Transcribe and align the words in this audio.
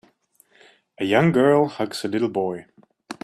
a 0.97 1.05
young 1.05 1.31
girl 1.31 1.67
hugs 1.67 2.03
a 2.03 2.07
little 2.07 2.27
boy. 2.27 2.65